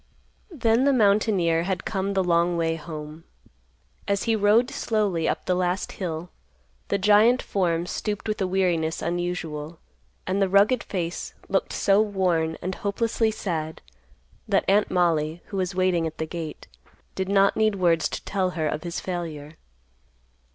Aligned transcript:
Then 0.49 0.85
the 0.85 0.93
mountaineer 0.93 1.61
had 1.61 1.85
come 1.85 2.15
the 2.15 2.23
long 2.23 2.57
way 2.57 2.75
home. 2.75 3.23
As 4.07 4.23
he 4.23 4.35
rode 4.35 4.71
slowly 4.71 5.29
up 5.29 5.45
the 5.45 5.53
last 5.53 5.91
hill, 5.91 6.31
the 6.87 6.97
giant 6.97 7.39
form 7.43 7.85
stooped 7.85 8.27
with 8.27 8.41
a 8.41 8.47
weariness 8.47 9.03
unusual, 9.03 9.77
and 10.25 10.41
the 10.41 10.49
rugged 10.49 10.83
face 10.85 11.35
looked 11.49 11.71
so 11.71 12.01
worn 12.01 12.57
and 12.63 12.73
hopelessly 12.73 13.29
sad, 13.29 13.79
that 14.47 14.65
Aunt 14.67 14.89
Mollie, 14.89 15.43
who 15.49 15.57
was 15.57 15.75
waiting 15.75 16.07
at 16.07 16.17
the 16.17 16.25
gate, 16.25 16.65
did 17.13 17.29
not 17.29 17.55
need 17.55 17.75
words 17.75 18.09
to 18.09 18.25
tell 18.25 18.49
her 18.57 18.67
of 18.67 18.81
his 18.81 18.99
failure. 18.99 19.53